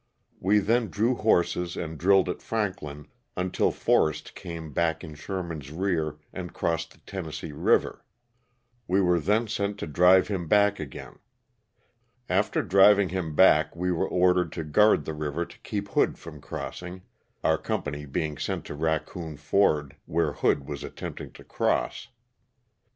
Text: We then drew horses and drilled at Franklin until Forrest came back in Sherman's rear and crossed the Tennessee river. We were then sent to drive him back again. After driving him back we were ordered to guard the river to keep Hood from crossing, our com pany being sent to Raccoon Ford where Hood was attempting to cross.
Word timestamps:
We 0.39 0.57
then 0.57 0.87
drew 0.89 1.13
horses 1.13 1.77
and 1.77 1.95
drilled 1.95 2.27
at 2.27 2.41
Franklin 2.41 3.07
until 3.37 3.69
Forrest 3.71 4.33
came 4.33 4.73
back 4.73 5.03
in 5.03 5.13
Sherman's 5.13 5.69
rear 5.69 6.17
and 6.33 6.51
crossed 6.55 6.93
the 6.93 6.97
Tennessee 7.05 7.51
river. 7.51 8.03
We 8.87 8.99
were 8.99 9.19
then 9.19 9.47
sent 9.47 9.77
to 9.77 9.85
drive 9.85 10.27
him 10.27 10.47
back 10.47 10.79
again. 10.79 11.19
After 12.27 12.63
driving 12.63 13.09
him 13.09 13.35
back 13.35 13.75
we 13.75 13.91
were 13.91 14.09
ordered 14.09 14.51
to 14.53 14.63
guard 14.63 15.05
the 15.05 15.13
river 15.13 15.45
to 15.45 15.59
keep 15.59 15.89
Hood 15.89 16.17
from 16.17 16.41
crossing, 16.41 17.03
our 17.43 17.59
com 17.59 17.83
pany 17.83 18.11
being 18.11 18.39
sent 18.39 18.65
to 18.65 18.73
Raccoon 18.73 19.37
Ford 19.37 19.97
where 20.07 20.33
Hood 20.33 20.67
was 20.67 20.83
attempting 20.83 21.31
to 21.33 21.43
cross. 21.43 22.07